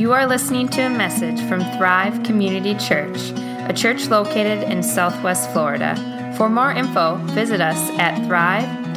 [0.00, 3.18] You are listening to a message from Thrive Community Church,
[3.68, 5.94] a church located in Southwest Florida.
[6.38, 8.96] For more info, visit us at thrive-fl.org.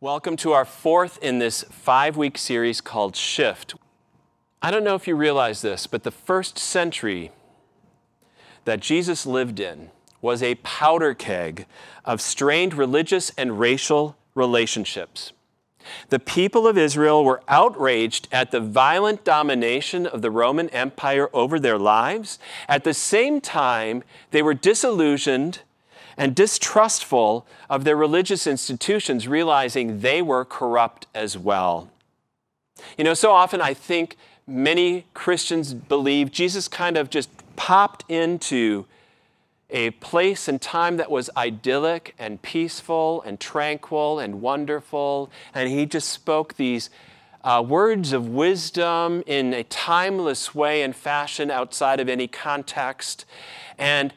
[0.00, 3.74] Welcome to our fourth in this five week series called Shift.
[4.62, 7.32] I don't know if you realize this, but the first century
[8.64, 9.90] that Jesus lived in
[10.22, 11.66] was a powder keg
[12.06, 15.34] of strained religious and racial relationships.
[16.08, 21.58] The people of Israel were outraged at the violent domination of the Roman Empire over
[21.58, 22.38] their lives.
[22.68, 25.60] At the same time, they were disillusioned
[26.16, 31.88] and distrustful of their religious institutions, realizing they were corrupt as well.
[32.98, 38.86] You know, so often I think many Christians believe Jesus kind of just popped into
[39.72, 45.30] a place and time that was idyllic and peaceful and tranquil and wonderful.
[45.54, 46.90] And he just spoke these
[47.42, 53.24] uh, words of wisdom in a timeless way and fashion outside of any context.
[53.78, 54.12] And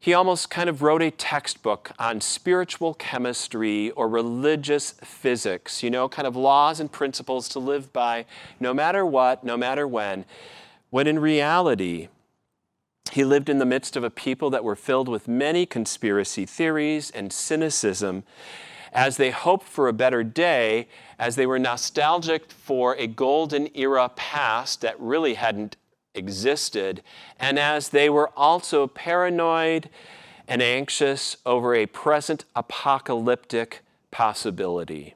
[0.00, 6.08] he almost kind of wrote a textbook on spiritual chemistry or religious physics, you know,
[6.08, 8.26] kind of laws and principles to live by
[8.60, 10.24] no matter what, no matter when.
[10.90, 12.08] When in reality,
[13.14, 17.12] he lived in the midst of a people that were filled with many conspiracy theories
[17.12, 18.24] and cynicism
[18.92, 24.10] as they hoped for a better day, as they were nostalgic for a golden era
[24.16, 25.76] past that really hadn't
[26.12, 27.04] existed,
[27.38, 29.88] and as they were also paranoid
[30.48, 35.14] and anxious over a present apocalyptic possibility.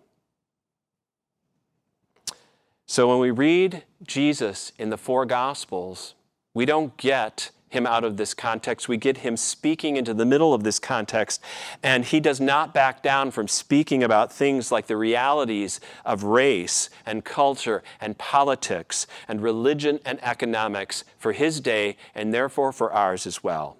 [2.86, 6.14] So when we read Jesus in the four Gospels,
[6.54, 8.88] we don't get him out of this context.
[8.88, 11.42] We get him speaking into the middle of this context,
[11.82, 16.90] and he does not back down from speaking about things like the realities of race
[17.06, 23.26] and culture and politics and religion and economics for his day and therefore for ours
[23.26, 23.76] as well.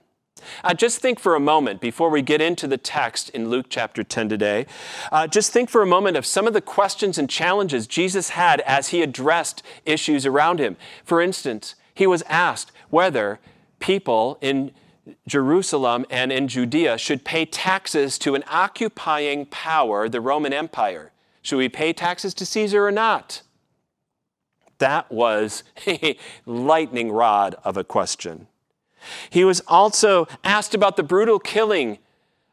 [0.63, 4.03] Uh, just think for a moment before we get into the text in Luke chapter
[4.03, 4.67] 10 today.
[5.11, 8.61] Uh, just think for a moment of some of the questions and challenges Jesus had
[8.61, 10.77] as he addressed issues around him.
[11.05, 13.41] For instance, he was asked whether
[13.79, 14.73] people in
[15.27, 21.13] Jerusalem and in Judea should pay taxes to an occupying power, the Roman Empire.
[21.43, 23.43] Should we pay taxes to Caesar or not?
[24.79, 26.17] That was a
[26.47, 28.49] lightning rod of a question.
[29.31, 31.99] He was also asked about the brutal killing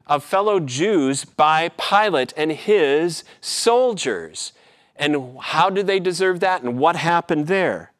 [0.07, 4.53] of fellow Jews by Pilate and his soldiers.
[4.95, 7.91] And how did they deserve that and what happened there?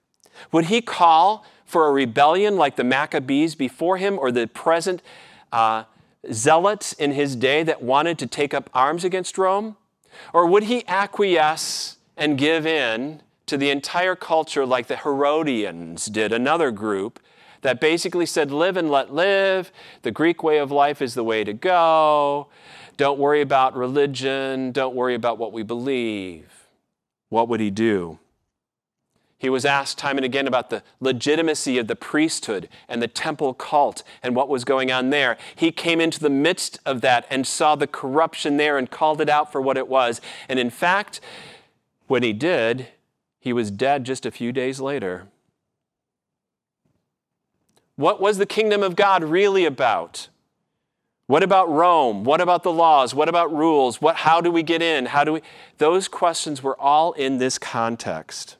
[0.51, 5.01] Would he call for a rebellion like the Maccabees before him or the present
[5.51, 5.83] uh,
[6.31, 9.75] zealots in his day that wanted to take up arms against Rome?
[10.33, 16.31] Or would he acquiesce and give in to the entire culture like the Herodians did,
[16.33, 17.19] another group
[17.61, 19.71] that basically said, live and let live,
[20.03, 22.47] the Greek way of life is the way to go,
[22.97, 26.67] don't worry about religion, don't worry about what we believe?
[27.29, 28.19] What would he do?
[29.45, 33.53] He was asked time and again about the legitimacy of the priesthood and the temple
[33.53, 35.37] cult and what was going on there.
[35.55, 39.29] He came into the midst of that and saw the corruption there and called it
[39.29, 40.19] out for what it was.
[40.49, 41.21] And in fact,
[42.07, 42.87] when he did,
[43.39, 45.27] he was dead just a few days later.
[47.97, 50.27] What was the kingdom of God really about?
[51.27, 52.23] What about Rome?
[52.23, 53.13] What about the laws?
[53.13, 54.01] What about rules?
[54.01, 55.05] What, how do we get in?
[55.05, 55.41] How do we?
[55.77, 58.57] Those questions were all in this context.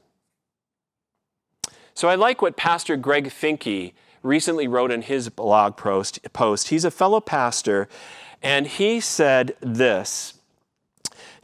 [1.96, 6.68] So I like what Pastor Greg Finke recently wrote in his blog post.
[6.68, 7.88] He's a fellow pastor,
[8.44, 10.34] and he said this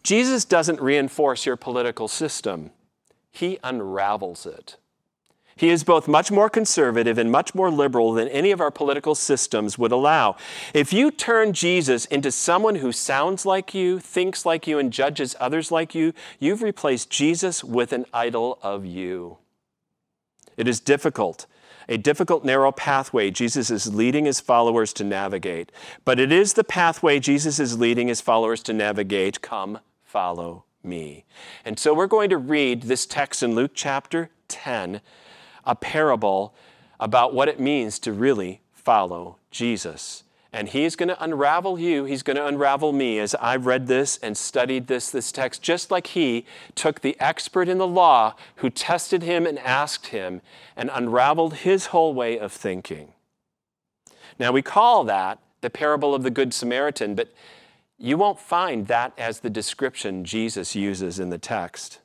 [0.03, 2.71] Jesus doesn't reinforce your political system,
[3.31, 4.75] he unravels it.
[5.55, 9.15] He is both much more conservative and much more liberal than any of our political
[9.15, 10.35] systems would allow.
[10.73, 15.35] If you turn Jesus into someone who sounds like you, thinks like you, and judges
[15.39, 19.37] others like you, you've replaced Jesus with an idol of you.
[20.57, 21.45] It is difficult,
[21.87, 25.71] a difficult, narrow pathway Jesus is leading his followers to navigate.
[26.05, 29.41] But it is the pathway Jesus is leading his followers to navigate.
[29.41, 31.25] Come, follow me.
[31.65, 35.01] And so we're going to read this text in Luke chapter 10,
[35.65, 36.53] a parable
[36.99, 40.23] about what it means to really follow Jesus.
[40.53, 42.03] And he's going to unravel you.
[42.03, 45.91] He's going to unravel me as I read this and studied this, this text, just
[45.91, 46.45] like he
[46.75, 50.41] took the expert in the law who tested him and asked him
[50.75, 53.13] and unraveled his whole way of thinking.
[54.37, 57.31] Now, we call that the parable of the Good Samaritan, but
[57.97, 61.99] you won't find that as the description Jesus uses in the text.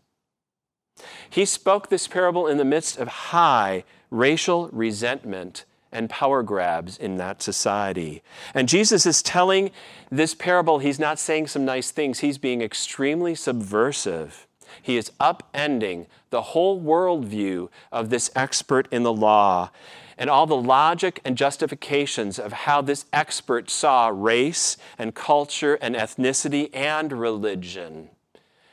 [1.28, 7.16] he spoke this parable in the midst of high racial resentment and power grabs in
[7.16, 8.22] that society.
[8.54, 9.70] And Jesus is telling
[10.10, 14.46] this parable, he's not saying some nice things, he's being extremely subversive.
[14.82, 19.70] He is upending the whole worldview of this expert in the law
[20.18, 25.94] and all the logic and justifications of how this expert saw race and culture and
[25.94, 28.08] ethnicity and religion.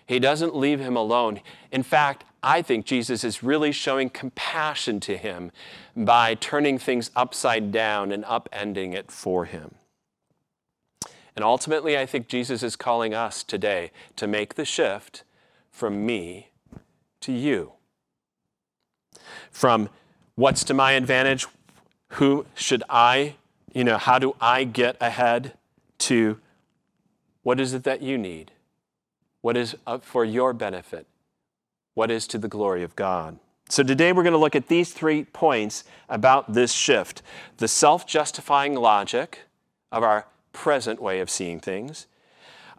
[0.05, 1.41] He doesn't leave him alone.
[1.71, 5.51] In fact, I think Jesus is really showing compassion to him
[5.95, 9.75] by turning things upside down and upending it for him.
[11.35, 15.23] And ultimately, I think Jesus is calling us today to make the shift
[15.71, 16.49] from me
[17.21, 17.71] to you.
[19.49, 19.89] From
[20.35, 21.47] what's to my advantage,
[22.09, 23.35] who should I,
[23.73, 25.53] you know, how do I get ahead,
[25.99, 26.39] to
[27.41, 28.51] what is it that you need?
[29.41, 31.07] What is for your benefit?
[31.93, 33.37] What is to the glory of God.
[33.69, 37.21] So today we're going to look at these three points about this shift
[37.57, 39.39] the self justifying logic
[39.91, 42.07] of our present way of seeing things,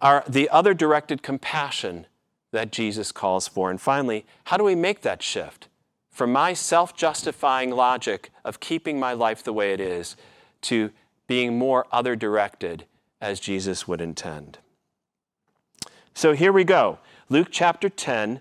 [0.01, 2.07] our, the other directed compassion
[2.53, 5.69] that Jesus calls for, and finally, how do we make that shift
[6.11, 10.17] from my self justifying logic of keeping my life the way it is
[10.63, 10.91] to
[11.27, 12.85] being more other directed
[13.21, 14.59] as Jesus would intend?
[16.15, 18.41] So here we go Luke chapter 10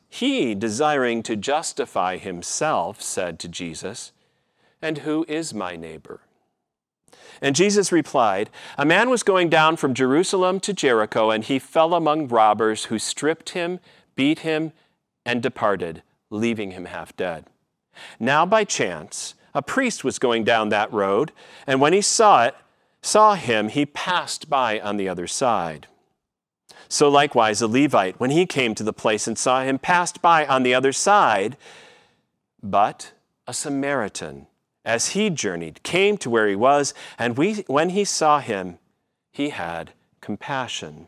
[0.13, 4.11] he, desiring to justify himself, said to Jesus,
[4.81, 6.19] And who is my neighbor?
[7.41, 11.93] And Jesus replied, A man was going down from Jerusalem to Jericho, and he fell
[11.93, 13.79] among robbers who stripped him,
[14.13, 14.73] beat him,
[15.25, 17.45] and departed, leaving him half dead.
[18.19, 21.31] Now, by chance, a priest was going down that road,
[21.65, 22.55] and when he saw it,
[23.01, 25.87] saw him, he passed by on the other side.
[26.91, 30.45] So likewise, a Levite, when he came to the place and saw him, passed by
[30.45, 31.55] on the other side.
[32.61, 33.13] But
[33.47, 34.47] a Samaritan,
[34.83, 38.77] as he journeyed, came to where he was, and we, when he saw him,
[39.31, 41.07] he had compassion.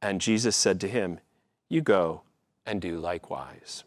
[0.00, 1.20] And Jesus said to him,
[1.68, 2.22] You go
[2.64, 3.84] and do likewise.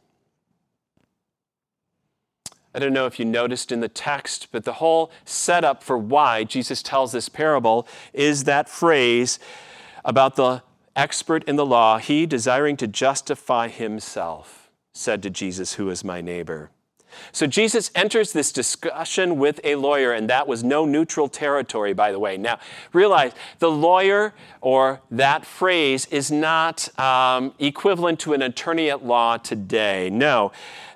[2.73, 6.45] I don't know if you noticed in the text, but the whole setup for why
[6.45, 9.39] Jesus tells this parable is that phrase
[10.05, 10.63] about the
[10.95, 16.21] expert in the law, he desiring to justify himself, said to Jesus, Who is my
[16.21, 16.71] neighbor?
[17.31, 22.11] So Jesus enters this discussion with a lawyer, and that was no neutral territory, by
[22.11, 22.37] the way.
[22.37, 22.59] Now,
[22.93, 29.37] realize the lawyer or that phrase is not um, equivalent to an attorney at law
[29.37, 30.09] today.
[30.09, 30.51] No,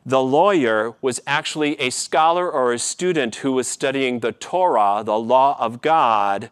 [0.05, 5.17] the lawyer was actually a scholar or a student who was studying the Torah, the
[5.17, 6.50] law of God,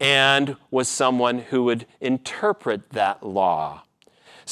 [0.00, 3.81] and was someone who would interpret that law.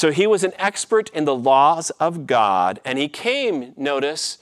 [0.00, 4.38] So he was an expert in the laws of God, and he came, notice,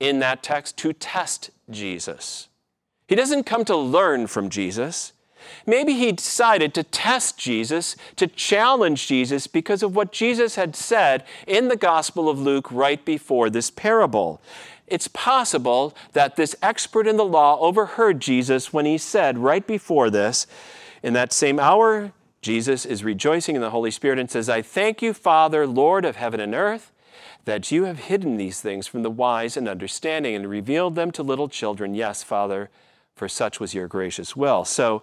[0.00, 2.48] in that text to test Jesus.
[3.06, 5.12] He doesn't come to learn from Jesus.
[5.66, 11.24] Maybe he decided to test Jesus, to challenge Jesus because of what Jesus had said
[11.46, 14.40] in the Gospel of Luke right before this parable.
[14.86, 20.08] It's possible that this expert in the law overheard Jesus when he said right before
[20.08, 20.46] this,
[21.02, 22.12] in that same hour,
[22.42, 26.16] Jesus is rejoicing in the Holy Spirit and says, I thank you, Father, Lord of
[26.16, 26.92] heaven and earth,
[27.44, 31.22] that you have hidden these things from the wise and understanding and revealed them to
[31.22, 31.94] little children.
[31.94, 32.70] Yes, Father,
[33.14, 34.64] for such was your gracious will.
[34.64, 35.02] So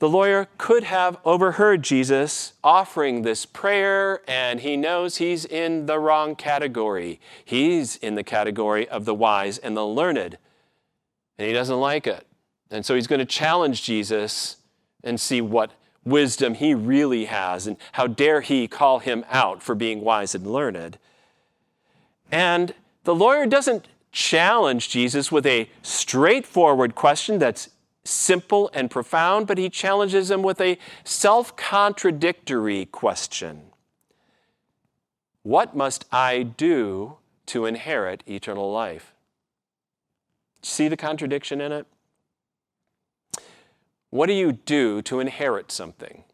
[0.00, 5.98] the lawyer could have overheard Jesus offering this prayer, and he knows he's in the
[5.98, 7.20] wrong category.
[7.44, 10.38] He's in the category of the wise and the learned,
[11.38, 12.26] and he doesn't like it.
[12.70, 14.56] And so he's going to challenge Jesus
[15.04, 15.72] and see what
[16.04, 20.46] wisdom he really has, and how dare he call him out for being wise and
[20.46, 20.98] learned.
[22.30, 27.70] And the lawyer doesn't challenge Jesus with a straightforward question that's
[28.04, 33.70] simple and profound, but he challenges him with a self contradictory question
[35.42, 39.12] What must I do to inherit eternal life?
[40.62, 41.86] See the contradiction in it?
[44.10, 46.24] What do you do to inherit something?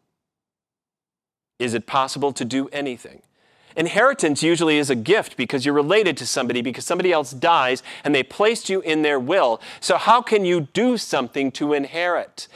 [1.59, 3.21] Is it possible to do anything?
[3.75, 8.13] Inheritance usually is a gift because you're related to somebody, because somebody else dies and
[8.13, 9.61] they placed you in their will.
[9.79, 12.47] So, how can you do something to inherit?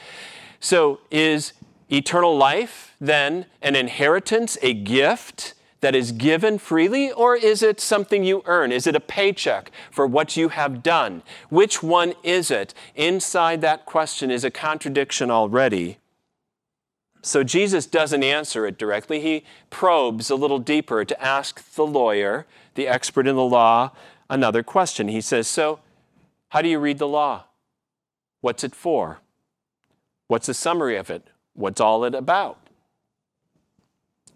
[0.58, 1.52] So, is
[1.88, 5.54] eternal life then an inheritance, a gift?
[5.82, 8.72] That is given freely, or is it something you earn?
[8.72, 11.22] Is it a paycheck for what you have done?
[11.50, 12.72] Which one is it?
[12.94, 15.98] Inside that question is a contradiction already.
[17.20, 19.20] So Jesus doesn't answer it directly.
[19.20, 23.90] He probes a little deeper to ask the lawyer, the expert in the law,
[24.30, 25.08] another question.
[25.08, 25.80] He says, So,
[26.50, 27.44] how do you read the law?
[28.40, 29.18] What's it for?
[30.28, 31.26] What's the summary of it?
[31.54, 32.58] What's all it about?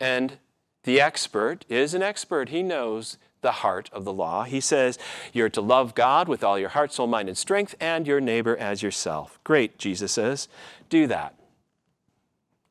[0.01, 0.39] And
[0.87, 2.49] the expert is an expert.
[2.49, 4.45] He knows the heart of the law.
[4.45, 4.99] He says,
[5.35, 8.57] You're to love God with all your heart, soul, mind, and strength, and your neighbor
[8.57, 9.39] as yourself.
[9.45, 10.49] Great, Jesus says.
[10.89, 11.37] Do that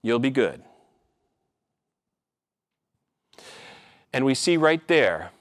[0.05, 0.61] you'll be good.
[4.13, 5.31] And we see right there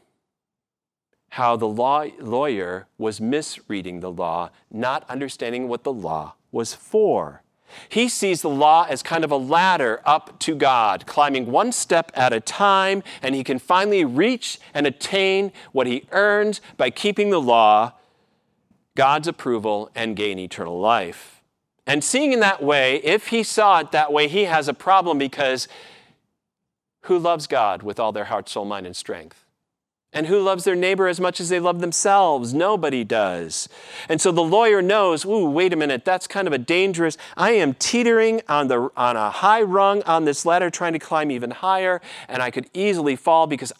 [1.28, 7.43] how the law, lawyer was misreading the law, not understanding what the law was for.
[7.88, 12.11] He sees the law as kind of a ladder up to God, climbing one step
[12.14, 17.31] at a time, and he can finally reach and attain what he earns by keeping
[17.31, 17.93] the law,
[18.97, 21.43] God's approval, and gain eternal life.
[21.87, 25.19] And seeing in that way, if he saw it that way, he has a problem
[25.19, 25.69] because
[27.02, 29.43] who loves God with all their heart, soul, mind, and strength?
[30.14, 32.54] And who loves their neighbor as much as they love themselves?
[32.54, 33.68] Nobody does.
[34.09, 37.18] And so the lawyer knows, ooh, wait a minute, that's kind of a dangerous.
[37.37, 41.33] I am teetering on, the, on a high rung on this ladder, trying to climb
[41.33, 43.73] even higher, and I could easily fall because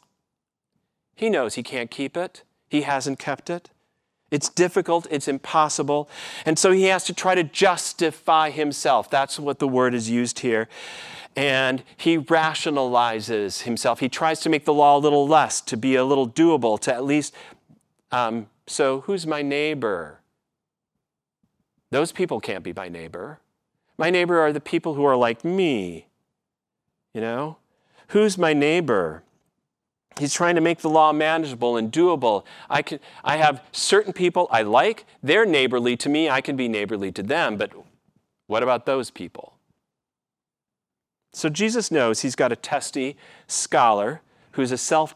[1.15, 2.43] he knows he can't keep it.
[2.69, 3.71] He hasn't kept it.
[4.33, 6.09] It's difficult, it's impossible.
[6.45, 9.09] And so he has to try to justify himself.
[9.09, 10.69] That's what the word is used here.
[11.37, 14.01] And he rationalizes himself.
[14.01, 16.95] He tries to make the law a little less, to be a little doable, to
[16.95, 17.35] at least.
[18.13, 20.21] Um, so, who's my neighbor?
[21.91, 23.41] Those people can't be my neighbor.
[23.99, 26.07] My neighbor are the people who are like me.
[27.13, 27.59] You know?
[28.09, 29.23] Who's my neighbor?
[30.19, 32.45] He's trying to make the law manageable and doable.
[32.71, 36.69] I, can, I have certain people I like, they're neighborly to me, I can be
[36.69, 37.73] neighborly to them, but
[38.47, 39.54] what about those people?
[41.35, 43.17] So Jesus knows he's got a testy
[43.49, 44.23] scholar
[44.53, 45.15] who's a self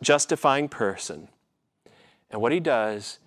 [0.00, 1.28] justifying person.
[2.30, 3.18] And what he does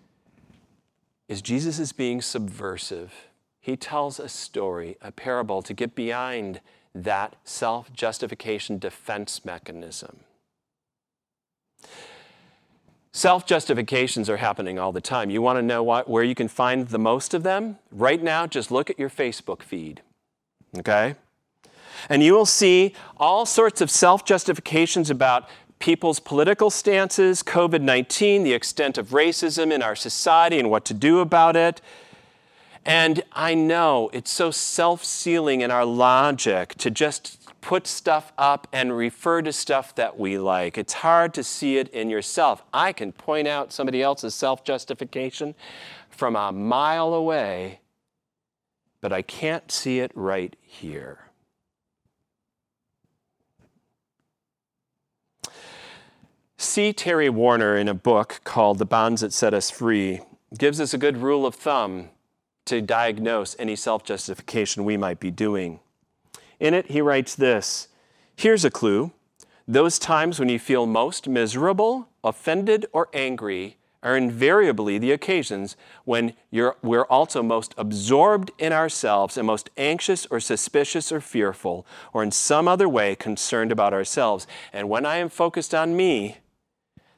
[1.27, 3.13] is Jesus is being subversive.
[3.60, 6.62] He tells a story, a parable, to get behind
[6.96, 10.22] that self justification defense mechanism.
[13.12, 15.30] Self justifications are happening all the time.
[15.30, 17.80] You want to know what, where you can find the most of them?
[17.92, 20.01] Right now, just look at your Facebook feed.
[20.77, 21.15] Okay?
[22.09, 28.43] And you will see all sorts of self justifications about people's political stances, COVID 19,
[28.43, 31.81] the extent of racism in our society, and what to do about it.
[32.85, 38.67] And I know it's so self sealing in our logic to just put stuff up
[38.73, 40.77] and refer to stuff that we like.
[40.77, 42.62] It's hard to see it in yourself.
[42.73, 45.55] I can point out somebody else's self justification
[46.09, 47.79] from a mile away,
[49.01, 51.29] but I can't see it right here.
[56.63, 56.93] C.
[56.93, 60.22] Terry Warner, in a book called The Bonds That Set Us Free,
[60.58, 62.10] gives us a good rule of thumb
[62.65, 65.82] to diagnose any self justification we might be doing.
[66.60, 67.89] In it, he writes this
[68.36, 69.12] Here's a clue.
[69.67, 76.34] Those times when you feel most miserable, offended, or angry are invariably the occasions when
[76.51, 82.32] we're also most absorbed in ourselves and most anxious or suspicious or fearful or in
[82.32, 84.46] some other way concerned about ourselves.
[84.74, 86.38] And when I am focused on me,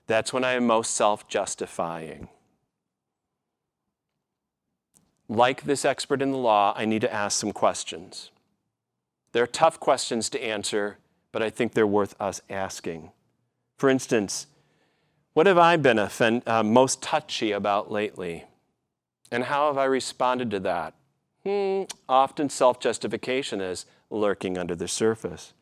[0.08, 2.30] that's when I am most self justifying.
[5.28, 8.30] Like this expert in the law, I need to ask some questions.
[9.32, 10.98] They're tough questions to answer,
[11.32, 13.12] but I think they're worth us asking.
[13.78, 14.48] For instance,
[15.34, 18.46] what have I been offend, uh, most touchy about lately?
[19.32, 20.94] And how have I responded to that?
[21.46, 25.54] Hmm, often self justification is lurking under the surface.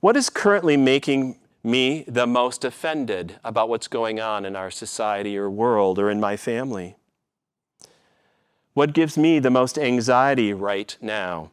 [0.00, 5.36] What is currently making me the most offended about what's going on in our society
[5.36, 6.96] or world or in my family?
[8.74, 11.50] What gives me the most anxiety right now?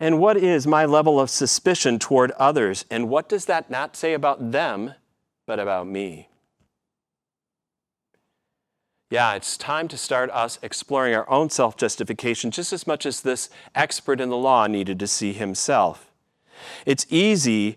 [0.00, 2.84] And what is my level of suspicion toward others?
[2.90, 4.94] And what does that not say about them,
[5.46, 6.28] but about me?
[9.10, 13.20] Yeah, it's time to start us exploring our own self justification just as much as
[13.20, 16.10] this expert in the law needed to see himself.
[16.84, 17.76] It's easy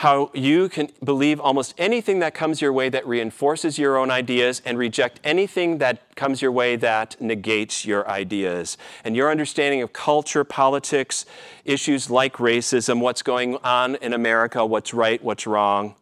[0.00, 4.60] how you can believe almost anything that comes your way that reinforces your own ideas
[4.66, 8.76] and reject anything that comes your way that negates your ideas.
[9.04, 11.24] And your understanding of culture, politics,
[11.64, 15.94] issues like racism, what's going on in America, what's right, what's wrong.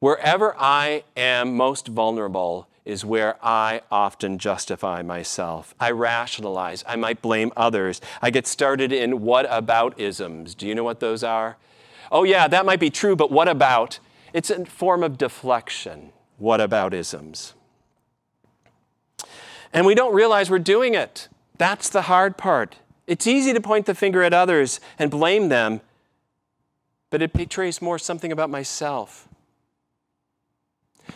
[0.00, 5.72] Wherever I am most vulnerable is where I often justify myself.
[5.78, 6.82] I rationalize.
[6.84, 8.00] I might blame others.
[8.20, 10.56] I get started in what about isms.
[10.56, 11.58] Do you know what those are?
[12.10, 13.98] Oh, yeah, that might be true, but what about?
[14.32, 16.12] It's a form of deflection.
[16.38, 17.54] What about isms?
[19.72, 21.28] And we don't realize we're doing it.
[21.58, 22.76] That's the hard part.
[23.06, 25.80] It's easy to point the finger at others and blame them,
[27.10, 29.28] but it betrays more something about myself.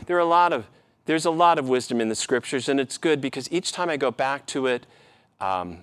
[0.07, 0.67] There are a lot of
[1.07, 3.97] there's a lot of wisdom in the scriptures, and it's good because each time I
[3.97, 4.87] go back to it,
[5.41, 5.79] um,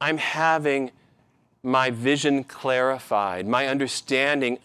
[0.00, 0.92] I'm having
[1.62, 4.58] my vision clarified, my understanding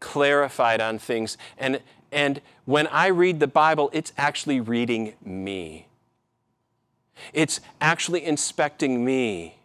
[0.00, 1.36] clarified on things.
[1.58, 1.80] And,
[2.12, 5.86] and when I read the Bible, it's actually reading me.
[7.32, 9.58] It's actually inspecting me.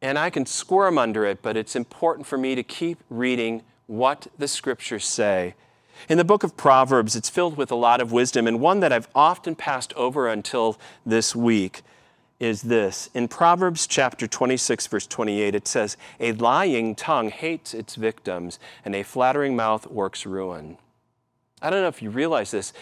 [0.00, 4.26] And I can squirm under it, but it's important for me to keep reading what
[4.38, 5.54] the scriptures say.
[6.08, 8.92] In the book of Proverbs, it's filled with a lot of wisdom, and one that
[8.92, 11.82] I've often passed over until this week
[12.42, 13.08] is this.
[13.14, 18.96] In Proverbs chapter 26, verse 28, it says, A lying tongue hates its victims, and
[18.96, 20.76] a flattering mouth works ruin.
[21.62, 22.72] I don't know if you realize this.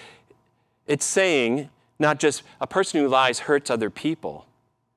[0.87, 1.69] It's saying
[1.99, 4.47] not just a person who lies hurts other people.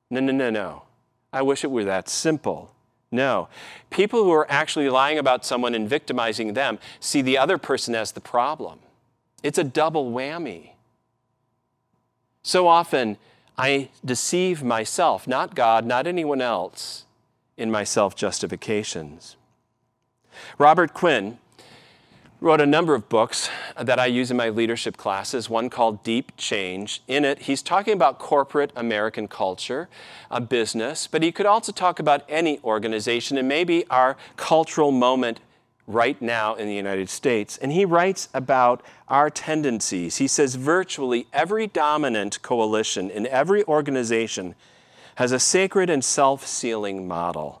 [0.08, 0.82] No, no, no, no.
[1.30, 2.72] I wish it were that simple.
[3.12, 3.48] No.
[3.90, 8.12] People who are actually lying about someone and victimizing them see the other person as
[8.12, 8.78] the problem.
[9.42, 10.70] It's a double whammy.
[12.42, 13.18] So often,
[13.56, 17.04] I deceive myself, not God, not anyone else,
[17.56, 19.36] in my self justifications.
[20.58, 21.38] Robert Quinn
[22.40, 23.48] wrote a number of books
[23.80, 27.00] that I use in my leadership classes, one called Deep Change.
[27.08, 29.88] In it, he's talking about corporate American culture,
[30.30, 35.40] a business, but he could also talk about any organization and maybe our cultural moment
[35.86, 37.58] right now in the United States.
[37.58, 40.16] And he writes about our tendencies.
[40.16, 44.54] He says virtually every dominant coalition in every organization
[45.16, 47.60] has a sacred and self sealing model.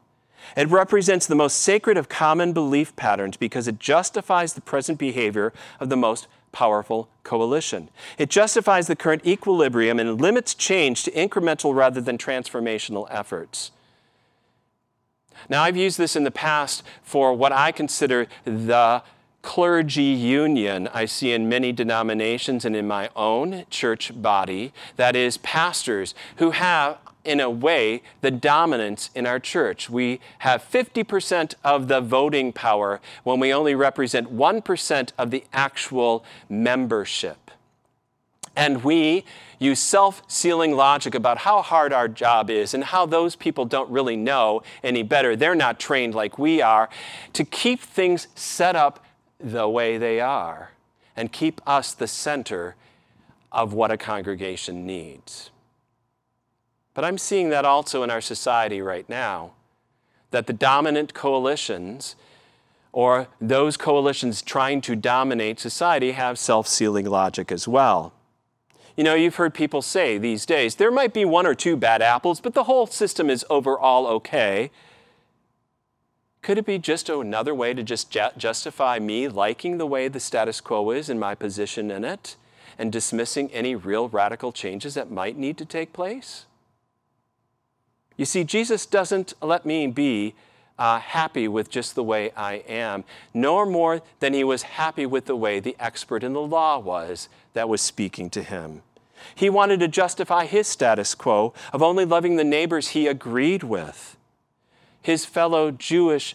[0.56, 5.52] It represents the most sacred of common belief patterns because it justifies the present behavior
[5.80, 7.90] of the most powerful coalition.
[8.18, 13.72] It justifies the current equilibrium and limits change to incremental rather than transformational efforts.
[15.48, 19.02] Now, I've used this in the past for what I consider the
[19.44, 24.72] clergy union I see in many denominations and in my own church body.
[24.96, 29.90] That is, pastors who have, in a way, the dominance in our church.
[29.90, 36.24] We have 50% of the voting power when we only represent 1% of the actual
[36.48, 37.50] membership.
[38.56, 39.24] And we
[39.58, 43.90] use self sealing logic about how hard our job is and how those people don't
[43.90, 45.34] really know any better.
[45.34, 46.88] They're not trained like we are
[47.32, 49.04] to keep things set up
[49.40, 50.70] the way they are
[51.16, 52.76] and keep us the center
[53.52, 55.50] of what a congregation needs.
[56.92, 59.52] But I'm seeing that also in our society right now
[60.30, 62.16] that the dominant coalitions
[62.92, 68.12] or those coalitions trying to dominate society have self sealing logic as well.
[68.96, 72.00] You know, you've heard people say these days there might be one or two bad
[72.00, 74.70] apples, but the whole system is overall okay.
[76.42, 80.20] Could it be just another way to just ju- justify me liking the way the
[80.20, 82.36] status quo is and my position in it
[82.78, 86.44] and dismissing any real radical changes that might need to take place?
[88.16, 90.34] You see, Jesus doesn't let me be
[90.78, 95.26] uh, happy with just the way I am, nor more than he was happy with
[95.26, 98.82] the way the expert in the law was that was speaking to him.
[99.34, 104.16] He wanted to justify his status quo of only loving the neighbors he agreed with.
[105.00, 106.34] His fellow Jewish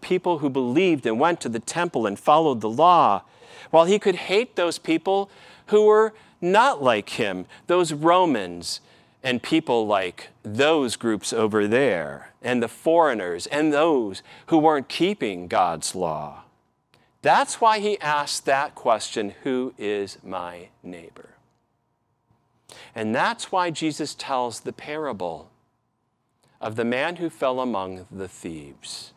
[0.00, 3.22] people who believed and went to the temple and followed the law,
[3.70, 5.30] while he could hate those people
[5.66, 8.80] who were not like him, those Romans
[9.22, 15.48] and people like those groups over there, and the foreigners, and those who weren't keeping
[15.48, 16.44] God's law.
[17.22, 21.30] That's why he asked that question Who is my neighbor?
[22.94, 25.50] And that's why Jesus tells the parable
[26.60, 29.12] of the man who fell among the thieves.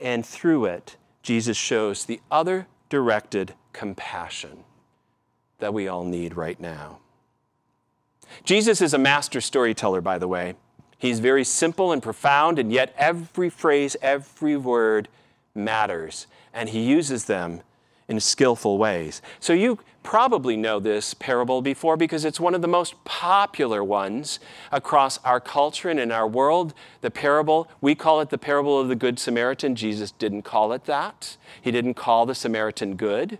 [0.00, 4.64] And through it, Jesus shows the other directed compassion
[5.58, 7.00] that we all need right now.
[8.44, 10.54] Jesus is a master storyteller, by the way.
[10.98, 15.08] He's very simple and profound, and yet every phrase, every word
[15.54, 17.60] matters, and he uses them
[18.08, 19.22] in skillful ways.
[19.38, 24.40] So you probably know this parable before because it's one of the most popular ones
[24.72, 26.72] across our culture and in our world.
[27.02, 29.74] The parable, we call it the parable of the Good Samaritan.
[29.74, 31.36] Jesus didn't call it that.
[31.60, 33.38] He didn't call the Samaritan good.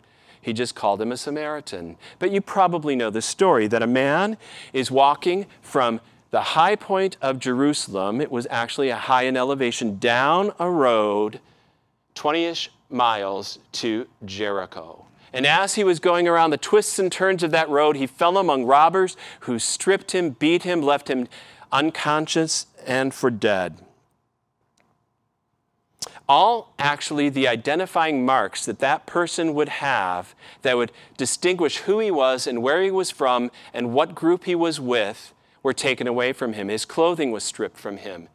[0.49, 1.99] He just called him a Samaritan.
[2.19, 4.39] But you probably know the story that a man
[4.73, 9.99] is walking from the high point of Jerusalem, it was actually a high in elevation,
[9.99, 11.41] down a road
[12.15, 15.05] 20 ish miles to Jericho.
[15.35, 18.39] And as he was going around the twists and turns of that road, he fell
[18.39, 21.29] among robbers who stripped him, beat him, left him
[21.71, 23.85] unconscious and for dead.
[26.29, 32.11] All actually the identifying marks that that person would have that would distinguish who he
[32.11, 36.33] was and where he was from and what group he was with were taken away
[36.33, 36.68] from him.
[36.68, 38.29] His clothing was stripped from him.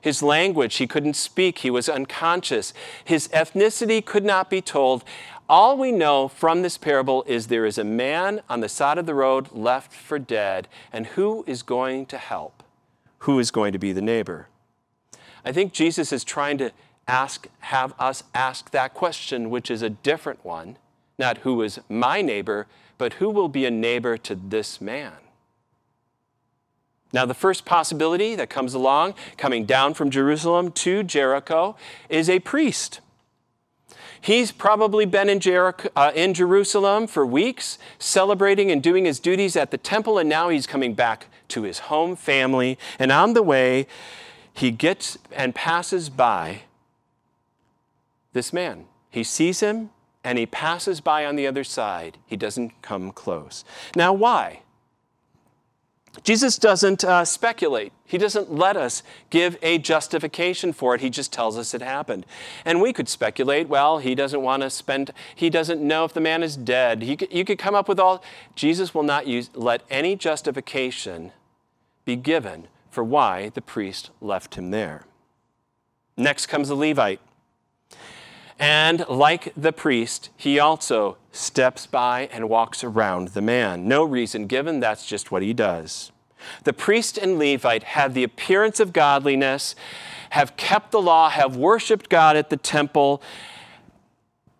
[0.00, 2.72] His language, he couldn't speak, he was unconscious.
[3.04, 5.02] His ethnicity could not be told.
[5.48, 9.06] All we know from this parable is there is a man on the side of
[9.06, 12.62] the road left for dead, and who is going to help?
[13.20, 14.48] Who is going to be the neighbor?
[15.44, 16.72] I think Jesus is trying to
[17.08, 20.76] ask, have us ask that question, which is a different one.
[21.18, 22.66] Not who is my neighbor,
[22.98, 25.12] but who will be a neighbor to this man?
[27.12, 31.76] Now, the first possibility that comes along, coming down from Jerusalem to Jericho,
[32.08, 33.00] is a priest.
[34.20, 39.56] He's probably been in, Jericho, uh, in Jerusalem for weeks, celebrating and doing his duties
[39.56, 42.76] at the temple, and now he's coming back to his home family.
[42.98, 43.86] And on the way,
[44.52, 46.62] he gets and passes by
[48.36, 48.84] this man.
[49.10, 49.90] He sees him
[50.22, 52.18] and he passes by on the other side.
[52.26, 53.64] He doesn't come close.
[53.96, 54.62] Now, why?
[56.22, 57.92] Jesus doesn't uh, speculate.
[58.04, 61.00] He doesn't let us give a justification for it.
[61.00, 62.24] He just tells us it happened.
[62.64, 66.20] And we could speculate, well, he doesn't want to spend, he doesn't know if the
[66.20, 67.02] man is dead.
[67.02, 68.22] He, you could come up with all.
[68.54, 71.32] Jesus will not use, let any justification
[72.04, 75.04] be given for why the priest left him there.
[76.16, 77.20] Next comes the Levite.
[78.58, 83.86] And like the priest, he also steps by and walks around the man.
[83.86, 86.10] No reason given, that's just what he does.
[86.64, 89.74] The priest and Levite have the appearance of godliness,
[90.30, 93.22] have kept the law, have worshiped God at the temple,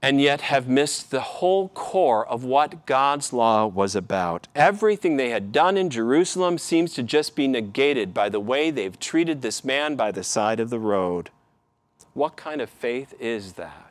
[0.02, 4.46] and yet have missed the whole core of what God's law was about.
[4.54, 8.98] Everything they had done in Jerusalem seems to just be negated by the way they've
[9.00, 11.30] treated this man by the side of the road.
[12.14, 13.85] What kind of faith is that?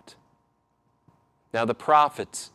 [1.56, 2.52] Now, the prophets,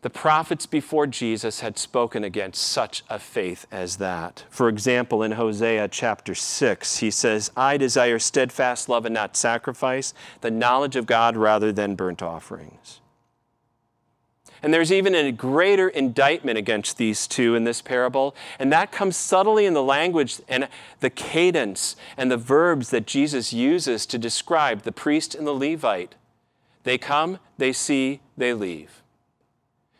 [0.00, 4.46] the prophets before Jesus had spoken against such a faith as that.
[4.48, 10.14] For example, in Hosea chapter 6, he says, I desire steadfast love and not sacrifice,
[10.40, 13.02] the knowledge of God rather than burnt offerings.
[14.62, 19.18] And there's even a greater indictment against these two in this parable, and that comes
[19.18, 20.66] subtly in the language and
[21.00, 26.14] the cadence and the verbs that Jesus uses to describe the priest and the Levite.
[26.86, 29.02] They come, they see, they leave.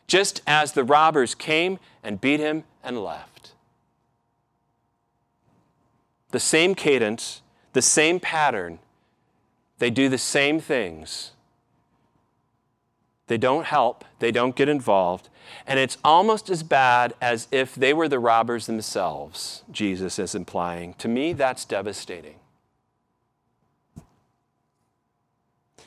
[0.07, 3.55] Just as the robbers came and beat him and left.
[6.31, 8.79] The same cadence, the same pattern,
[9.81, 11.33] they do the same things
[13.27, 15.29] they don't help, they don't get involved,
[15.67, 20.95] and it's almost as bad as if they were the robbers themselves, Jesus is implying.
[20.99, 22.37] To me, that's devastating.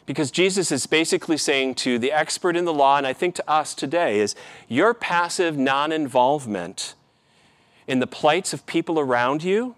[0.09, 3.47] Because Jesus is basically saying to the expert in the law, and I think to
[3.47, 4.33] us today, is
[4.67, 6.95] your passive non involvement
[7.87, 9.75] in the plights of people around you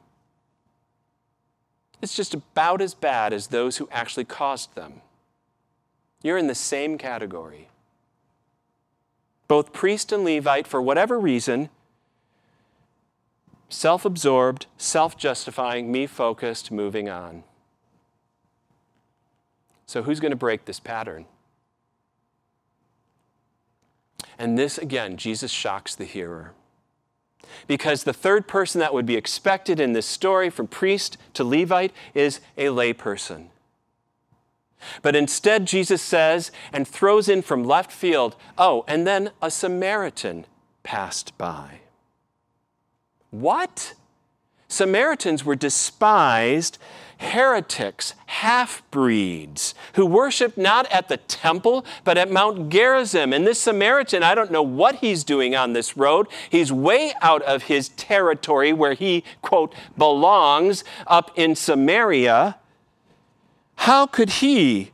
[2.01, 5.01] is just about as bad as those who actually caused them.
[6.23, 7.67] You're in the same category.
[9.49, 11.67] Both priest and Levite, for whatever reason,
[13.67, 17.43] self absorbed, self justifying, me focused, moving on.
[19.91, 21.25] So, who's going to break this pattern?
[24.39, 26.53] And this, again, Jesus shocks the hearer.
[27.67, 31.91] Because the third person that would be expected in this story, from priest to Levite,
[32.13, 33.47] is a layperson.
[35.01, 40.45] But instead, Jesus says and throws in from left field, oh, and then a Samaritan
[40.83, 41.81] passed by.
[43.29, 43.93] What?
[44.69, 46.77] Samaritans were despised
[47.21, 53.31] heretics, half breeds, who worship not at the temple, but at Mount Gerizim.
[53.31, 56.27] And this Samaritan, I don't know what he's doing on this road.
[56.49, 62.57] He's way out of his territory where he, quote, belongs up in Samaria.
[63.75, 64.91] How could he,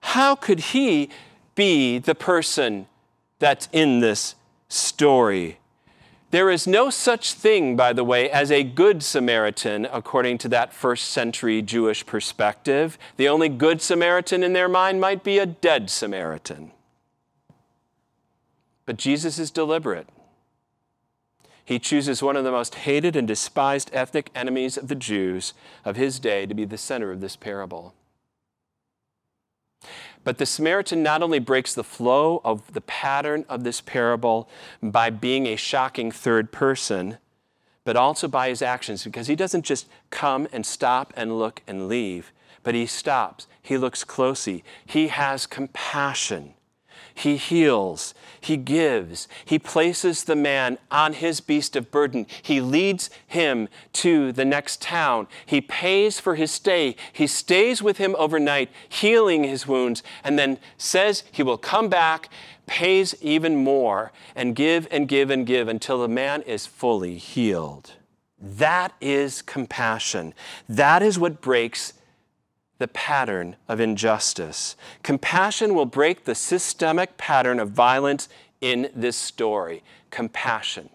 [0.00, 1.10] how could he
[1.54, 2.86] be the person
[3.38, 4.34] that's in this
[4.68, 5.59] story?
[6.30, 10.72] There is no such thing, by the way, as a good Samaritan, according to that
[10.72, 12.98] first century Jewish perspective.
[13.16, 16.70] The only good Samaritan in their mind might be a dead Samaritan.
[18.86, 20.08] But Jesus is deliberate.
[21.64, 25.52] He chooses one of the most hated and despised ethnic enemies of the Jews
[25.84, 27.94] of his day to be the center of this parable.
[30.22, 34.48] But the Samaritan not only breaks the flow of the pattern of this parable
[34.82, 37.18] by being a shocking third person,
[37.84, 41.88] but also by his actions, because he doesn't just come and stop and look and
[41.88, 46.54] leave, but he stops, he looks closely, he has compassion.
[47.14, 48.14] He heals.
[48.40, 49.28] He gives.
[49.44, 52.26] He places the man on his beast of burden.
[52.42, 55.26] He leads him to the next town.
[55.44, 56.96] He pays for his stay.
[57.12, 62.30] He stays with him overnight, healing his wounds, and then says he will come back,
[62.66, 67.92] pays even more, and give and give and give until the man is fully healed.
[68.40, 70.32] That is compassion.
[70.66, 71.92] That is what breaks
[72.80, 74.74] the pattern of injustice.
[75.02, 78.28] Compassion will break the systemic pattern of violence
[78.60, 79.82] in this story.
[80.10, 80.88] Compassion.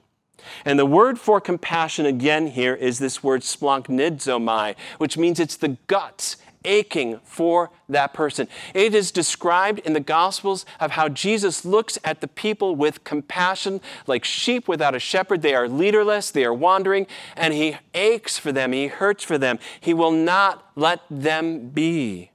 [0.65, 5.77] And the word for compassion again here is this word splanchnizomai, which means it's the
[5.87, 8.47] guts aching for that person.
[8.73, 13.81] It is described in the Gospels of how Jesus looks at the people with compassion,
[14.07, 15.41] like sheep without a shepherd.
[15.41, 19.59] They are leaderless, they are wandering, and he aches for them, he hurts for them.
[19.79, 22.31] He will not let them be.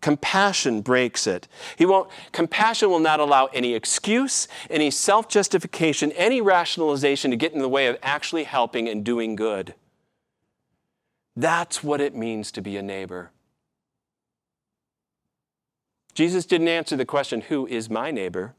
[0.00, 1.48] Compassion breaks it.
[1.76, 7.52] He won't, compassion will not allow any excuse, any self justification, any rationalization to get
[7.52, 9.74] in the way of actually helping and doing good.
[11.34, 13.30] That's what it means to be a neighbor.
[16.16, 18.54] Jesus didn't answer the question, Who is my neighbor?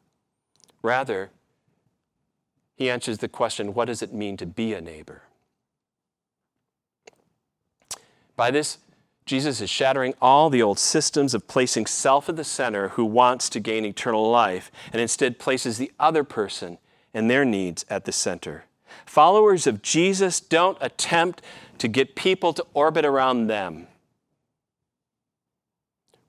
[0.83, 1.31] Rather,
[2.75, 5.23] he answers the question, What does it mean to be a neighbor?
[8.35, 8.77] By this,
[9.25, 13.49] Jesus is shattering all the old systems of placing self at the center who wants
[13.49, 16.77] to gain eternal life and instead places the other person
[17.11, 18.65] and their needs at the center.
[19.07, 21.41] Followers of Jesus don't attempt
[21.79, 23.87] to get people to orbit around them.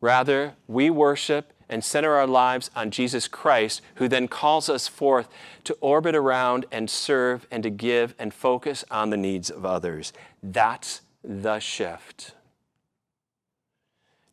[0.01, 5.29] Rather, we worship and center our lives on Jesus Christ, who then calls us forth
[5.65, 10.13] to orbit around and serve and to give and focus on the needs of others.
[10.43, 12.33] That's the shift.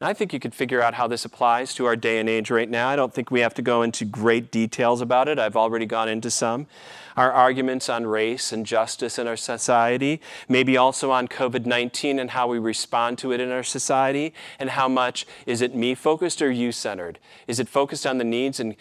[0.01, 2.69] I think you could figure out how this applies to our day and age right
[2.69, 2.89] now.
[2.89, 5.39] I don't think we have to go into great details about it.
[5.39, 6.67] I've already gone into some.
[7.15, 12.31] Our arguments on race and justice in our society, maybe also on COVID 19 and
[12.31, 16.41] how we respond to it in our society, and how much is it me focused
[16.41, 17.17] or you centered?
[17.47, 18.75] Is it focused on the needs and,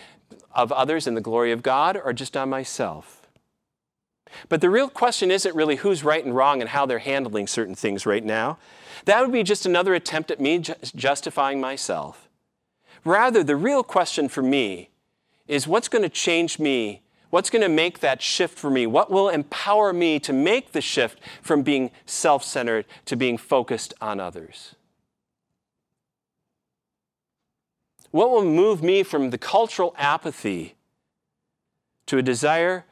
[0.50, 3.23] of others and the glory of God, or just on myself?
[4.48, 7.74] But the real question isn't really who's right and wrong and how they're handling certain
[7.74, 8.58] things right now.
[9.04, 12.28] That would be just another attempt at me justifying myself.
[13.04, 14.90] Rather, the real question for me
[15.46, 17.02] is what's going to change me?
[17.30, 18.86] What's going to make that shift for me?
[18.86, 23.92] What will empower me to make the shift from being self centered to being focused
[24.00, 24.74] on others?
[28.10, 30.76] What will move me from the cultural apathy
[32.06, 32.84] to a desire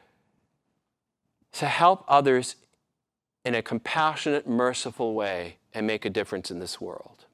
[1.53, 2.55] to help others
[3.45, 7.25] in a compassionate, merciful way and make a difference in this world.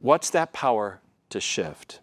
[0.00, 2.00] What's that power to shift?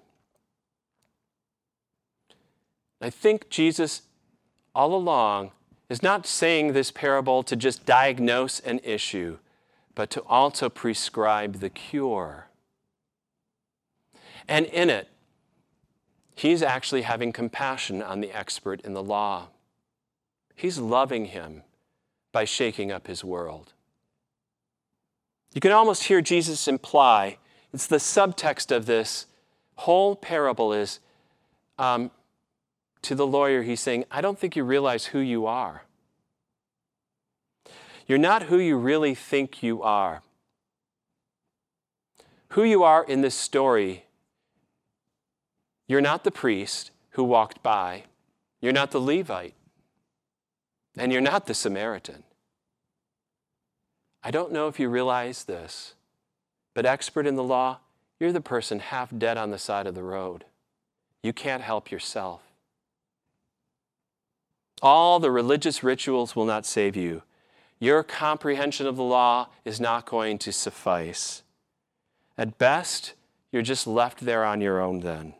[2.99, 4.03] I think Jesus,
[4.75, 5.51] all along,
[5.89, 9.39] is not saying this parable to just diagnose an issue,
[9.95, 12.47] but to also prescribe the cure.
[14.47, 15.09] And in it,
[16.35, 19.49] he's actually having compassion on the expert in the law.
[20.61, 21.63] He's loving him
[22.31, 23.73] by shaking up his world.
[25.55, 27.39] You can almost hear Jesus imply,
[27.73, 29.25] it's the subtext of this
[29.77, 30.99] whole parable is
[31.79, 32.11] um,
[33.01, 35.85] to the lawyer, he's saying, I don't think you realize who you are.
[38.05, 40.21] You're not who you really think you are.
[42.49, 44.05] Who you are in this story,
[45.87, 48.03] you're not the priest who walked by,
[48.61, 49.55] you're not the Levite,
[50.97, 52.23] and you're not the Samaritan.
[54.23, 55.95] I don't know if you realize this,
[56.73, 57.79] but expert in the law,
[58.19, 60.45] you're the person half dead on the side of the road.
[61.23, 62.41] You can't help yourself.
[64.81, 67.23] All the religious rituals will not save you.
[67.79, 71.43] Your comprehension of the law is not going to suffice.
[72.37, 73.13] At best,
[73.51, 75.33] you're just left there on your own then.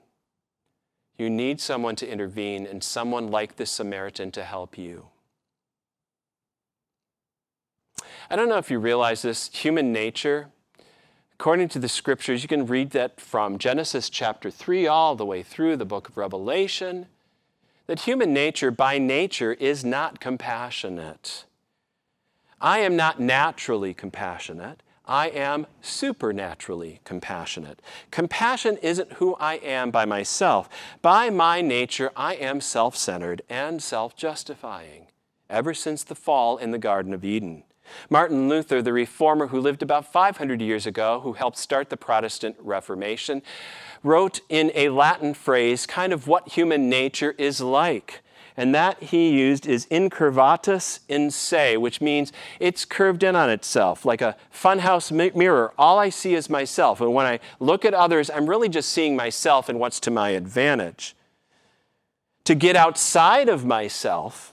[1.17, 5.07] You need someone to intervene and someone like the Samaritan to help you.
[8.31, 10.47] I don't know if you realize this human nature,
[11.33, 15.43] according to the scriptures, you can read that from Genesis chapter 3 all the way
[15.43, 17.07] through the book of Revelation,
[17.87, 21.43] that human nature by nature is not compassionate.
[22.61, 24.81] I am not naturally compassionate.
[25.05, 27.81] I am supernaturally compassionate.
[28.11, 30.69] Compassion isn't who I am by myself.
[31.01, 35.07] By my nature, I am self centered and self justifying,
[35.49, 37.63] ever since the fall in the Garden of Eden.
[38.09, 42.55] Martin Luther, the reformer who lived about 500 years ago, who helped start the Protestant
[42.59, 43.41] Reformation,
[44.03, 48.21] wrote in a Latin phrase kind of what human nature is like.
[48.57, 54.05] And that he used is incurvatus in se, which means it's curved in on itself,
[54.05, 55.73] like a funhouse mirror.
[55.77, 56.99] All I see is myself.
[57.01, 60.31] And when I look at others, I'm really just seeing myself and what's to my
[60.31, 61.15] advantage.
[62.45, 64.50] To get outside of myself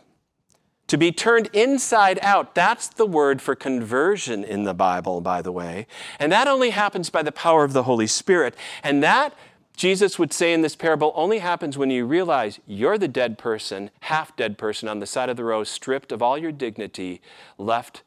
[0.88, 2.54] to be turned inside out.
[2.54, 5.86] That's the word for conversion in the Bible, by the way.
[6.18, 8.56] And that only happens by the power of the Holy Spirit.
[8.82, 9.34] And that,
[9.76, 13.90] Jesus would say in this parable, only happens when you realize you're the dead person,
[14.00, 17.20] half dead person on the side of the road, stripped of all your dignity,
[17.58, 18.02] left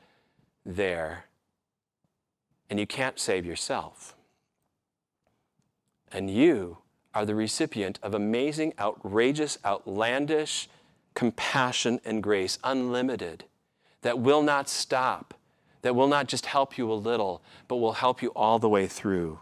[0.66, 1.26] there.
[2.70, 4.16] And you can't save yourself.
[6.12, 6.80] And you
[7.14, 10.68] are the recipient of amazing, outrageous, outlandish,
[11.14, 13.46] compassion and grace, unlimited,
[14.02, 15.34] that will not stop,
[15.82, 18.88] that will not just help you a little, but will help you all the way
[18.88, 19.40] through.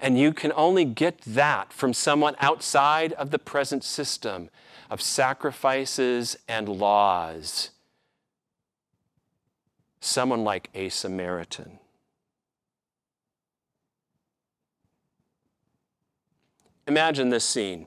[0.00, 4.50] And you can only get that from someone outside of the present system
[4.90, 7.70] of sacrifices and laws.
[10.00, 11.78] Someone like a Samaritan.
[16.86, 17.86] Imagine this scene.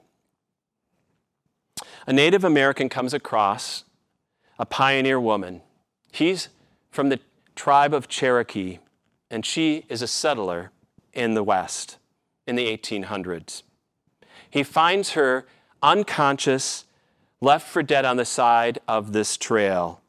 [2.08, 3.84] A Native American comes across
[4.58, 5.62] a pioneer woman.
[6.10, 6.48] He's
[6.90, 7.20] from the
[7.54, 8.80] tribe of Cherokee,
[9.30, 10.72] and she is a settler
[11.12, 11.98] in the West
[12.48, 13.64] in the 1800s.
[14.50, 15.46] He finds her
[15.84, 16.86] unconscious,
[17.42, 20.02] left for dead on the side of this trail.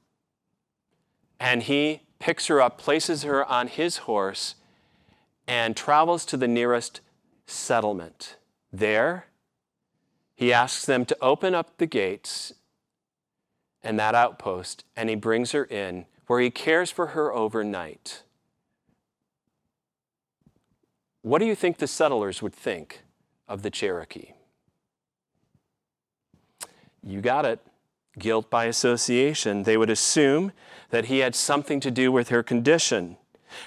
[1.40, 4.54] And he picks her up, places her on his horse,
[5.48, 7.00] and travels to the nearest
[7.46, 8.37] settlement.
[8.72, 9.27] There,
[10.38, 12.53] he asks them to open up the gates
[13.83, 18.22] and that outpost, and he brings her in where he cares for her overnight.
[21.22, 23.03] What do you think the settlers would think
[23.48, 24.35] of the Cherokee?
[27.03, 27.59] You got it.
[28.16, 29.64] Guilt by association.
[29.64, 30.53] They would assume
[30.90, 33.16] that he had something to do with her condition.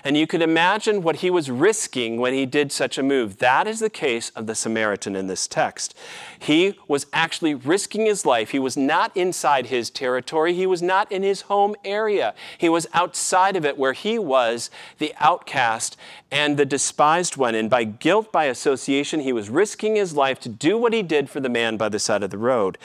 [0.03, 3.37] And you can imagine what he was risking when he did such a move.
[3.37, 5.97] That is the case of the Samaritan in this text.
[6.39, 8.51] He was actually risking his life.
[8.51, 12.33] He was not inside his territory, he was not in his home area.
[12.57, 15.97] He was outside of it, where he was the outcast
[16.31, 17.55] and the despised one.
[17.55, 21.29] And by guilt by association, he was risking his life to do what he did
[21.29, 22.77] for the man by the side of the road.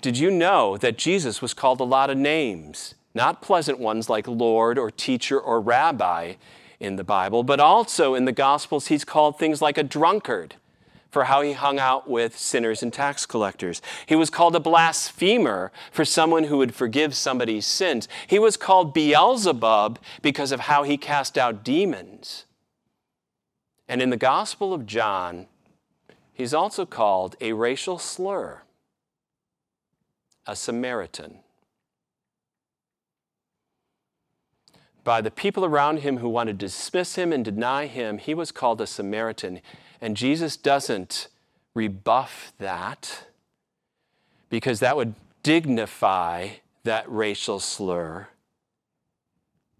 [0.00, 2.94] Did you know that Jesus was called a lot of names?
[3.14, 6.34] Not pleasant ones like Lord or teacher or rabbi
[6.78, 10.54] in the Bible, but also in the Gospels, he's called things like a drunkard
[11.10, 13.82] for how he hung out with sinners and tax collectors.
[14.06, 18.08] He was called a blasphemer for someone who would forgive somebody's sins.
[18.26, 22.44] He was called Beelzebub because of how he cast out demons.
[23.88, 25.46] And in the Gospel of John,
[26.32, 28.62] he's also called a racial slur,
[30.46, 31.40] a Samaritan.
[35.04, 38.52] By the people around him who wanted to dismiss him and deny him, he was
[38.52, 39.60] called a Samaritan.
[40.00, 41.28] And Jesus doesn't
[41.74, 43.26] rebuff that
[44.48, 46.48] because that would dignify
[46.84, 48.28] that racial slur.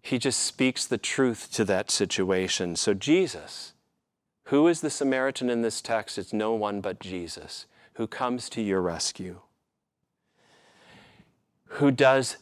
[0.01, 2.75] He just speaks the truth to that situation.
[2.75, 3.73] So, Jesus,
[4.45, 6.17] who is the Samaritan in this text?
[6.17, 9.41] It's no one but Jesus, who comes to your rescue,
[11.65, 12.37] who does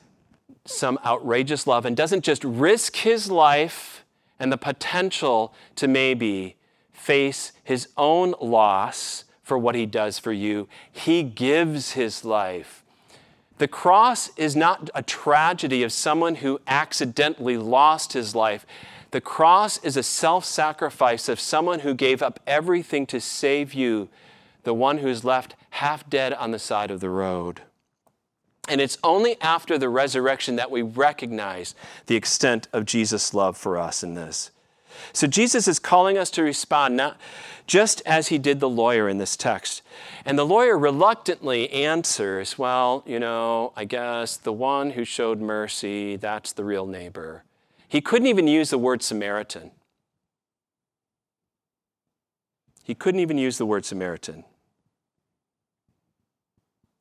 [0.70, 4.06] some outrageous love and doesn't just risk his life
[4.40, 6.56] and the potential to maybe
[6.92, 10.68] face his own loss for what he does for you.
[10.92, 12.84] He gives his life.
[13.58, 18.66] The cross is not a tragedy of someone who accidentally lost his life.
[19.12, 24.08] The cross is a self sacrifice of someone who gave up everything to save you,
[24.64, 27.62] the one who's left half dead on the side of the road.
[28.68, 31.74] And it's only after the resurrection that we recognize
[32.06, 34.52] the extent of Jesus' love for us in this.
[35.14, 37.18] So Jesus is calling us to respond, not
[37.68, 39.82] just as he did the lawyer in this text.
[40.26, 46.16] And the lawyer reluctantly answers, Well, you know, I guess the one who showed mercy,
[46.16, 47.44] that's the real neighbor.
[47.88, 49.72] He couldn't even use the word Samaritan.
[52.84, 54.44] He couldn't even use the word Samaritan.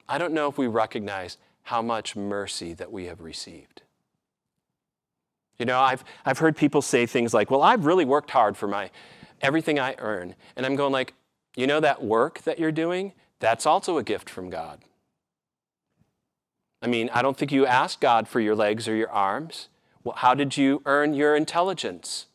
[0.08, 1.36] I don't know if we recognize
[1.68, 3.82] how much mercy that we have received.
[5.58, 8.66] You know, I've, I've heard people say things like, well, I've really worked hard for
[8.66, 8.90] my
[9.42, 10.34] everything I earn.
[10.56, 11.12] And I'm going like,
[11.56, 13.12] you know that work that you're doing?
[13.38, 14.80] That's also a gift from God.
[16.80, 19.68] I mean, I don't think you asked God for your legs or your arms.
[20.04, 22.28] Well, how did you earn your intelligence?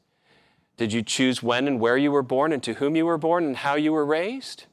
[0.78, 3.46] Did you choose when and where you were born and to whom you were born
[3.46, 4.66] and how you were raised?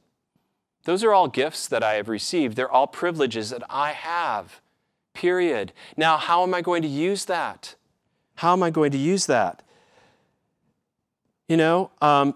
[0.83, 2.55] Those are all gifts that I have received.
[2.55, 4.61] They're all privileges that I have,
[5.13, 5.73] period.
[5.95, 7.75] Now, how am I going to use that?
[8.35, 9.61] How am I going to use that?
[11.47, 12.33] You know, um,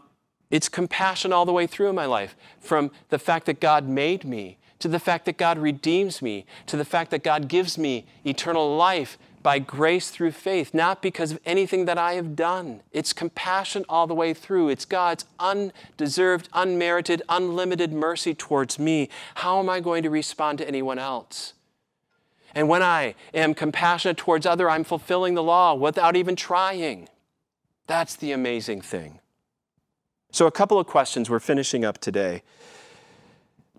[0.51, 4.23] it's compassion all the way through in my life from the fact that God made
[4.23, 8.05] me, to the fact that God redeems me, to the fact that God gives me
[8.25, 12.81] eternal life by grace through faith, not because of anything that I have done.
[12.91, 14.69] It's compassion all the way through.
[14.69, 19.07] It's God's undeserved, unmerited, unlimited mercy towards me.
[19.35, 21.53] How am I going to respond to anyone else?
[22.55, 27.07] And when I am compassionate towards other, I'm fulfilling the law without even trying.
[27.85, 29.19] That's the amazing thing.
[30.31, 32.41] So, a couple of questions we're finishing up today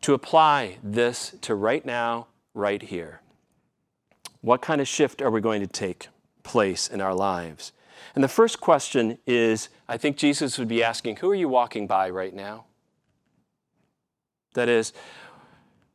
[0.02, 3.20] to apply this to right now, right here.
[4.46, 6.06] What kind of shift are we going to take
[6.44, 7.72] place in our lives?
[8.14, 11.88] And the first question is I think Jesus would be asking, Who are you walking
[11.88, 12.66] by right now?
[14.54, 14.92] That is,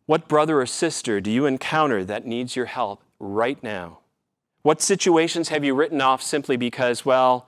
[0.06, 4.00] what brother or sister do you encounter that needs your help right now?
[4.64, 7.48] What situations have you written off simply because, well,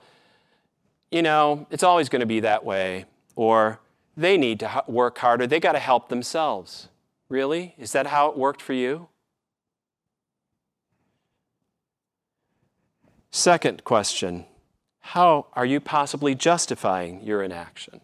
[1.10, 3.04] you know, it's always going to be that way,
[3.36, 3.78] or
[4.16, 6.88] they need to work harder, they got to help themselves?
[7.28, 7.74] Really?
[7.76, 9.08] Is that how it worked for you?
[13.36, 14.44] Second question
[15.00, 18.00] How are you possibly justifying your inaction?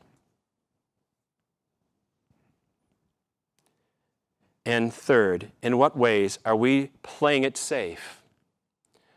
[4.67, 8.23] And third, in what ways are we playing it safe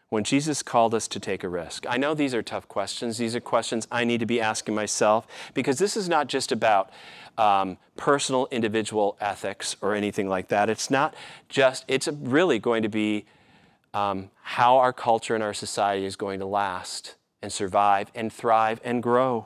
[0.09, 1.83] when Jesus called us to take a risk?
[1.89, 3.17] I know these are tough questions.
[3.17, 6.91] These are questions I need to be asking myself because this is not just about
[7.39, 10.69] um, personal individual ethics or anything like that.
[10.69, 11.15] It's not
[11.49, 13.25] just, it's really going to be
[13.93, 18.79] um, how our culture and our society is going to last and survive and thrive
[18.83, 19.45] and grow.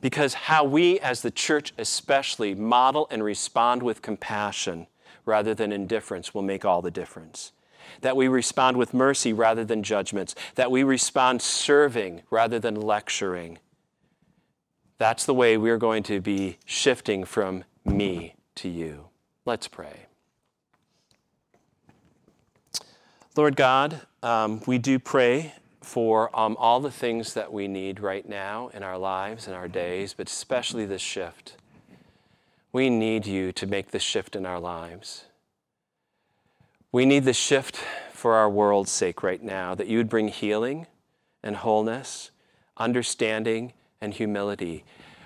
[0.00, 4.86] Because how we, as the church especially, model and respond with compassion
[5.24, 7.52] rather than indifference will make all the difference.
[8.00, 10.34] That we respond with mercy rather than judgments.
[10.56, 13.58] That we respond serving rather than lecturing.
[14.98, 19.08] That's the way we're going to be shifting from me to you.
[19.44, 20.05] Let's pray.
[23.36, 28.26] Lord God, um, we do pray for um, all the things that we need right
[28.26, 31.56] now in our lives and our days, but especially this shift.
[32.72, 35.26] We need you to make this shift in our lives.
[36.90, 37.76] We need the shift
[38.10, 40.86] for our world's sake right now, that you would bring healing
[41.42, 42.30] and wholeness,
[42.78, 44.82] understanding and humility.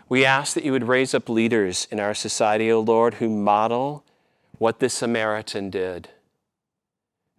[0.09, 3.29] We ask that you would raise up leaders in our society, O oh Lord, who
[3.29, 4.05] model
[4.59, 6.09] what this Samaritan did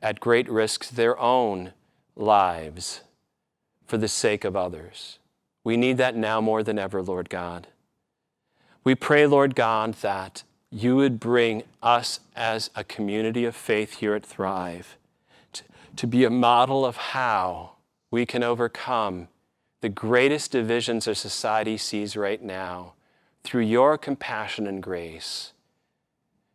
[0.02, 1.74] at great risk their own
[2.16, 3.02] lives
[3.86, 5.20] for the sake of others.
[5.64, 7.68] We need that now more than ever, Lord God.
[8.84, 14.16] We pray, Lord God, that you would bring us as a community of faith here
[14.16, 14.97] at Thrive
[15.54, 15.64] to,
[15.97, 17.74] to be a model of how
[18.10, 19.28] we can overcome
[19.82, 22.93] the greatest divisions our society sees right now
[23.43, 25.54] through your compassion and grace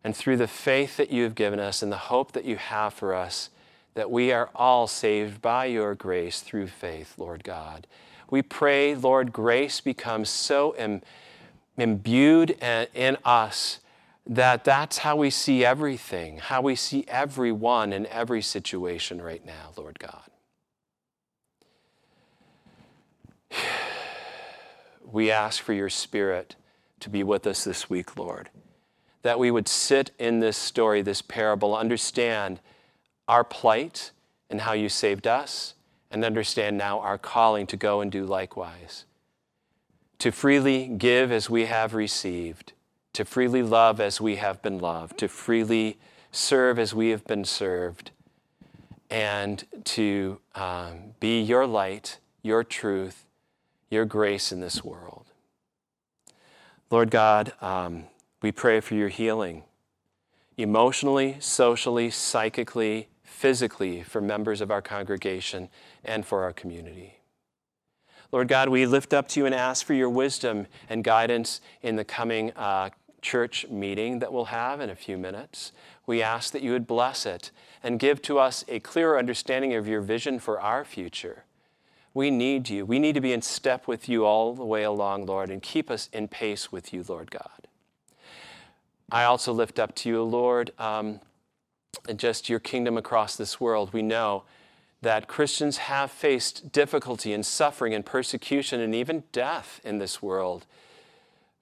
[0.07, 2.95] and through the faith that you have given us and the hope that you have
[2.95, 3.51] for us,
[3.95, 7.89] that we are all saved by your grace through faith, Lord God.
[8.31, 11.03] We pray, Lord, grace becomes so Im-
[11.77, 13.81] imbued in us
[14.25, 19.73] that that's how we see everything, how we see everyone in every situation right now,
[19.77, 20.31] Lord God.
[25.05, 26.55] We ask for your Spirit
[27.01, 28.51] to be with us this week, Lord,
[29.27, 32.61] that we would sit in this story, this parable, understand
[33.27, 34.13] our plight
[34.49, 35.75] and how you saved us,
[36.13, 39.05] and understand now our calling to go and do likewise.
[40.21, 42.73] To freely give as we have received,
[43.15, 45.99] to freely love as we have been loved, to freely
[46.31, 48.13] serve as we have been served,
[49.11, 53.27] and to um, be your light, your truth,
[53.91, 55.33] your grace in this world.
[56.93, 58.05] Lord God, um,
[58.43, 59.65] we pray for your healing
[60.57, 65.69] emotionally, socially, psychically, physically for members of our congregation
[66.05, 67.19] and for our community.
[68.33, 71.97] Lord God, we lift up to you and ask for your wisdom and guidance in
[71.97, 72.91] the coming uh,
[73.23, 75.73] church meeting that we'll have in a few minutes.
[76.07, 77.51] We ask that you would bless it
[77.83, 81.45] and give to us a clearer understanding of your vision for our future.
[82.15, 82.87] We need you.
[82.87, 85.91] We need to be in step with you all the way along, Lord, and keep
[85.91, 87.66] us in pace with you, Lord God.
[89.11, 91.21] I also lift up to you, Lord, um,
[92.17, 93.93] just your kingdom across this world.
[93.93, 94.45] We know
[95.03, 100.67] that Christians have faced difficulty and suffering and persecution and even death in this world.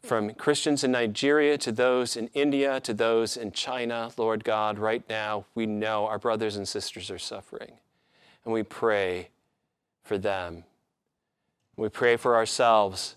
[0.02, 5.02] From Christians in Nigeria to those in India to those in China, Lord God, right
[5.08, 7.72] now we know our brothers and sisters are suffering.
[8.44, 9.28] And we pray
[10.02, 10.64] for them.
[11.76, 13.16] We pray for ourselves.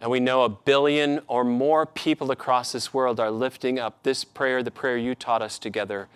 [0.00, 4.24] And we know a billion or more people across this world are lifting up this
[4.24, 6.08] prayer, the prayer you taught us together.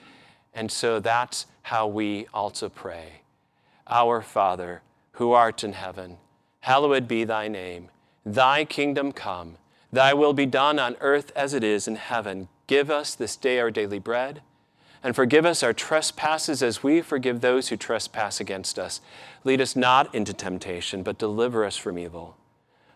[0.55, 3.23] And so that's how we also pray.
[3.89, 6.19] Our Father, who art in heaven,
[6.61, 7.89] hallowed be thy name.
[8.25, 9.57] Thy kingdom come,
[9.93, 12.49] thy will be done on earth as it is in heaven.
[12.69, 14.43] Give us this day our daily bread
[15.03, 19.01] and forgive us our trespasses as we forgive those who trespass against us.
[19.45, 22.37] Lead us not into temptation, but deliver us from evil.